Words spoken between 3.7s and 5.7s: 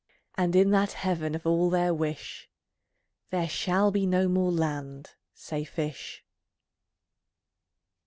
be no more land, say